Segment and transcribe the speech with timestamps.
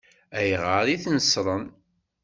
[0.37, 1.63] Ayɣer i ten-ṣṣṛen?